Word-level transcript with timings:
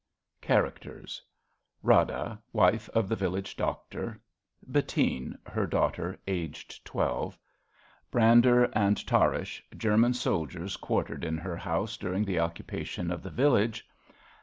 CHARACTERS 0.41 1.21
Rada, 1.83 2.41
wife 2.53 2.89
of 2.89 3.07
the 3.07 3.15
village 3.15 3.55
doctor. 3.55 4.19
Bettine, 4.67 5.37
her 5.45 5.67
daughter, 5.67 6.17
aged 6.25 6.83
twelve. 6.83 7.37
{German 8.11 8.95
soldiers 10.15 10.77
quartered 10.77 11.23
in 11.23 11.37
her 11.37 11.55
house 11.55 11.97
during 11.97 12.25
the 12.25 12.39
occupation 12.39 13.11
of 13.11 13.21
the 13.21 13.29
village. 13.29 13.87